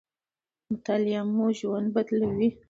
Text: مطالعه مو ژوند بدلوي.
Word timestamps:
مطالعه 0.71 1.21
مو 1.35 1.45
ژوند 1.57 1.87
بدلوي. 1.95 2.49